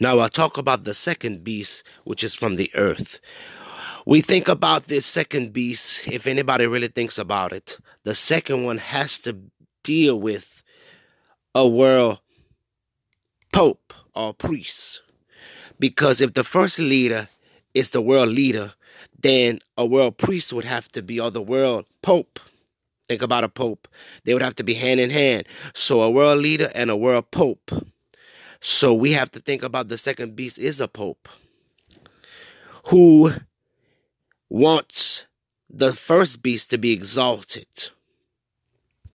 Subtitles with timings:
[0.00, 3.20] Now I'll talk about the second beast, which is from the earth.
[4.06, 8.78] We think about this second beast, if anybody really thinks about it, the second one
[8.78, 9.36] has to
[9.82, 10.62] deal with
[11.54, 12.20] a world
[13.52, 15.02] pope or priest.
[15.78, 17.28] Because if the first leader
[17.74, 18.74] is the world leader,
[19.18, 22.38] then a world priest would have to be, or the world pope.
[23.08, 23.88] Think about a pope.
[24.24, 25.46] They would have to be hand in hand.
[25.74, 27.70] So a world leader and a world pope.
[28.68, 31.28] So we have to think about the second beast is a pope
[32.86, 33.30] who
[34.50, 35.26] wants
[35.70, 37.68] the first beast to be exalted.